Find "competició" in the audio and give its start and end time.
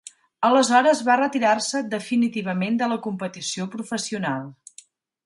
3.05-3.69